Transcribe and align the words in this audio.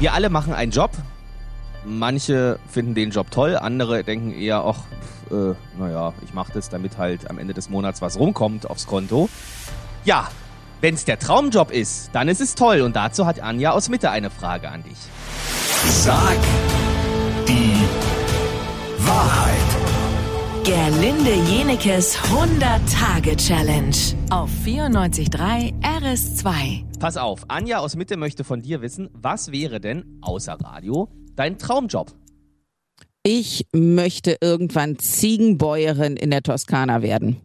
Wir 0.00 0.12
alle 0.14 0.30
machen 0.30 0.52
einen 0.52 0.70
Job. 0.70 0.92
Manche 1.84 2.58
finden 2.68 2.94
den 2.94 3.10
Job 3.10 3.30
toll, 3.30 3.56
andere 3.56 4.04
denken 4.04 4.32
eher, 4.32 4.64
ach, 4.64 4.84
äh, 5.30 5.54
naja, 5.78 6.12
ich 6.24 6.34
mache 6.34 6.52
das, 6.52 6.68
damit 6.68 6.98
halt 6.98 7.28
am 7.30 7.38
Ende 7.38 7.54
des 7.54 7.68
Monats 7.68 8.00
was 8.02 8.18
rumkommt 8.18 8.68
aufs 8.68 8.86
Konto. 8.86 9.28
Ja, 10.04 10.28
wenn 10.80 10.94
es 10.94 11.04
der 11.04 11.18
Traumjob 11.18 11.70
ist, 11.72 12.10
dann 12.12 12.28
ist 12.28 12.40
es 12.40 12.54
toll. 12.54 12.82
Und 12.82 12.94
dazu 12.94 13.26
hat 13.26 13.40
Anja 13.40 13.72
aus 13.72 13.88
Mitte 13.88 14.10
eine 14.10 14.30
Frage 14.30 14.68
an 14.68 14.84
dich. 14.84 14.98
Sag 15.84 16.38
Gerlinde 20.68 21.32
Jenekes 21.50 22.18
100-Tage-Challenge 22.18 23.96
auf 24.28 24.50
94.3 24.66 25.72
RS2. 25.80 26.98
Pass 26.98 27.16
auf, 27.16 27.46
Anja 27.48 27.78
aus 27.78 27.96
Mitte 27.96 28.18
möchte 28.18 28.44
von 28.44 28.60
dir 28.60 28.82
wissen, 28.82 29.08
was 29.14 29.50
wäre 29.50 29.80
denn 29.80 30.18
außer 30.20 30.58
Radio 30.62 31.08
dein 31.34 31.56
Traumjob? 31.56 32.12
Ich 33.22 33.66
möchte 33.72 34.36
irgendwann 34.42 34.98
Ziegenbäuerin 34.98 36.18
in 36.18 36.28
der 36.30 36.42
Toskana 36.42 37.00
werden. 37.00 37.40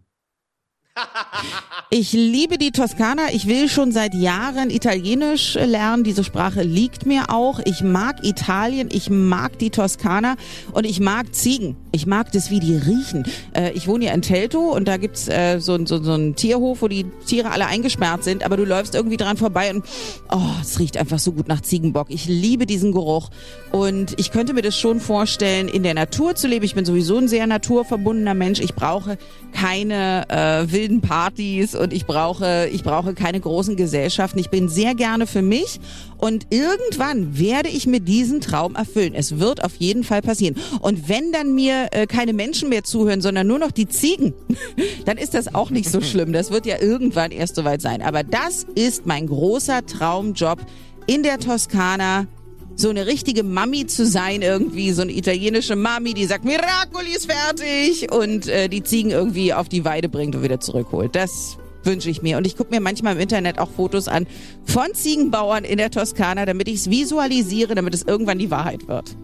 Ich 1.90 2.12
liebe 2.12 2.58
die 2.58 2.72
Toskana. 2.72 3.34
Ich 3.34 3.48
will 3.48 3.70
schon 3.70 3.92
seit 3.92 4.16
Jahren 4.16 4.72
Italienisch 4.72 5.54
lernen. 5.54 6.04
Diese 6.04 6.24
Sprache 6.24 6.64
liegt 6.64 7.06
mir 7.06 7.30
auch. 7.30 7.60
Ich 7.66 7.84
mag 7.84 8.26
Italien. 8.26 8.90
Ich 8.92 9.12
mag 9.12 9.60
die 9.60 9.70
Toskana 9.70 10.36
und 10.72 10.86
ich 10.86 11.00
mag 11.00 11.36
Ziegen. 11.36 11.76
Ich 11.92 12.08
mag 12.08 12.32
das, 12.32 12.50
wie 12.50 12.60
die 12.60 12.76
riechen. 12.76 13.26
Äh, 13.56 13.74
ich 13.74 13.88
wohne 13.88 14.06
ja 14.06 14.14
in 14.14 14.24
Telto 14.24 14.72
und 14.72 14.88
da 14.88 14.98
gibt's 14.98 15.28
äh, 15.28 15.60
so, 15.60 15.86
so, 15.86 16.02
so 16.02 16.14
einen 16.14 16.36
Tierhof, 16.36 16.82
wo 16.82 16.88
die 16.88 17.06
Tiere 17.28 17.52
alle 17.52 17.68
eingesperrt 17.68 18.24
sind, 18.24 18.44
aber 18.44 18.58
du 18.58 18.66
läufst 18.66 18.96
irgendwie 18.96 19.18
dran 19.18 19.38
vorbei 19.38 19.72
und 19.72 19.86
oh, 20.32 20.40
es 20.62 20.80
riecht 20.80 20.98
einfach 20.98 21.20
so 21.20 21.32
gut 21.32 21.48
nach 21.48 21.62
Ziegenbock. 21.62 22.08
Ich 22.10 22.26
liebe 22.26 22.66
diesen 22.66 22.92
Geruch 22.92 23.30
und 23.72 24.20
ich 24.20 24.32
könnte 24.32 24.54
mir 24.54 24.64
das 24.64 24.76
schon 24.76 25.00
vorstellen, 25.00 25.68
in 25.68 25.84
der 25.84 25.94
Natur 25.94 26.34
zu 26.34 26.48
leben. 26.48 26.66
Ich 26.66 26.74
bin 26.74 26.86
sowieso 26.86 27.20
ein 27.20 27.28
sehr 27.28 27.46
naturverbundener 27.46 28.34
Mensch. 28.34 28.60
Ich 28.60 28.74
brauche 28.74 29.20
keine 29.52 30.28
äh, 30.30 30.72
wilden 30.72 30.83
Partys 31.02 31.76
und 31.76 31.94
ich 31.94 32.06
brauche, 32.06 32.70
ich 32.72 32.84
brauche 32.84 33.14
keine 33.14 33.40
großen 33.40 33.76
Gesellschaften. 33.76 34.40
Ich 34.40 34.50
bin 34.50 34.70
sehr 34.70 34.96
gerne 34.96 35.28
für 35.28 35.42
mich 35.42 35.80
und 36.18 36.48
irgendwann 36.50 37.38
werde 37.38 37.70
ich 37.70 37.88
mir 37.88 38.00
diesen 38.00 38.42
Traum 38.42 38.76
erfüllen. 38.76 39.14
Es 39.16 39.40
wird 39.40 39.64
auf 39.64 39.76
jeden 39.76 40.04
Fall 40.04 40.22
passieren. 40.22 40.56
Und 40.82 41.10
wenn 41.10 41.32
dann 41.32 41.54
mir 41.56 41.88
äh, 41.92 42.08
keine 42.08 42.34
Menschen 42.34 42.70
mehr 42.70 42.84
zuhören, 42.84 43.22
sondern 43.22 43.48
nur 43.48 43.60
noch 43.60 43.72
die 43.72 43.88
Ziegen, 43.88 44.34
dann 45.06 45.18
ist 45.18 45.34
das 45.34 45.54
auch 45.54 45.70
nicht 45.70 45.90
so 45.90 46.02
schlimm. 46.02 46.34
Das 46.34 46.52
wird 46.52 46.66
ja 46.66 46.82
irgendwann 46.82 47.32
erst 47.32 47.56
soweit 47.56 47.82
sein. 47.82 48.02
Aber 48.02 48.24
das 48.24 48.66
ist 48.76 49.06
mein 49.06 49.28
großer 49.28 49.86
Traumjob 49.86 50.60
in 51.08 51.24
der 51.24 51.40
Toskana 51.40 52.28
so 52.76 52.90
eine 52.90 53.06
richtige 53.06 53.44
Mami 53.44 53.86
zu 53.86 54.06
sein 54.06 54.42
irgendwie, 54.42 54.92
so 54.92 55.04
eine 55.04 55.12
italienische 55.12 55.76
Mami, 55.76 56.14
die 56.14 56.26
sagt, 56.26 56.46
Miracoli 56.46 57.16
ist 57.16 57.32
fertig 57.32 58.12
und 58.12 58.48
äh, 58.48 58.68
die 58.68 58.84
Ziegen 58.84 59.12
irgendwie 59.12 59.54
auf 59.54 59.70
die 59.70 59.86
Weide 59.86 60.10
bringt 60.10 60.36
und 60.36 60.44
wieder 60.44 60.60
zurückholt. 60.60 61.16
Das 61.16 61.58
wünsche 61.84 62.10
ich 62.10 62.22
mir. 62.22 62.38
Und 62.38 62.48
ich 62.48 62.58
gucke 62.58 62.72
mir 62.72 62.82
manchmal 62.82 63.16
im 63.16 63.20
Internet 63.20 63.60
auch 63.60 63.70
Fotos 63.70 64.08
an 64.08 64.28
von 64.66 64.94
Ziegenbauern 64.94 65.64
in 65.64 65.78
der 65.78 65.92
Toskana, 65.92 66.46
damit 66.46 66.68
ich 66.68 66.76
es 66.76 66.90
visualisiere, 66.90 67.76
damit 67.76 67.94
es 67.94 68.04
irgendwann 68.04 68.40
die 68.40 68.52
Wahrheit 68.52 68.88
wird. 68.88 69.16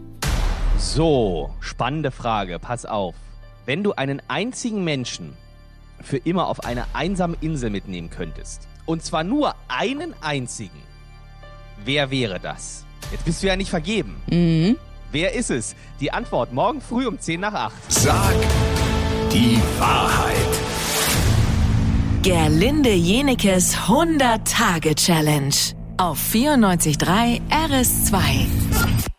So, 0.78 1.50
spannende 1.60 2.12
Frage. 2.12 2.60
Pass 2.60 2.86
auf. 2.86 3.16
Wenn 3.66 3.84
du 3.84 3.94
einen 3.94 4.22
einzigen 4.28 4.84
Menschen 4.84 5.34
für 6.02 6.18
immer 6.18 6.48
auf 6.48 6.64
eine 6.64 6.86
einsame 6.94 7.36
Insel 7.42 7.70
mitnehmen 7.70 8.10
könntest, 8.10 8.68
und 8.86 9.04
zwar 9.04 9.24
nur 9.24 9.56
einen 9.68 10.14
einzigen, 10.22 10.82
wer 11.84 12.12
wäre 12.12 12.40
das? 12.40 12.86
Jetzt 13.12 13.26
bist 13.26 13.44
du 13.44 13.48
ja 13.48 13.56
nicht 13.56 13.70
vergeben. 13.70 14.22
Mhm. 14.30 14.78
Wer 15.12 15.34
ist 15.34 15.50
es? 15.50 15.76
Die 16.00 16.12
Antwort 16.12 16.54
morgen 16.54 16.82
früh 16.82 17.08
um 17.08 17.20
10 17.20 17.40
nach 17.40 17.54
8. 17.54 17.74
Sag 17.90 18.36
die 19.32 19.60
Wahrheit. 19.80 20.36
Gerlinde 22.22 22.94
Jenekes 22.94 23.76
100-Tage-Challenge 23.76 25.56
auf 25.98 26.20
94.3 26.34 27.42
RS2. 27.50 29.19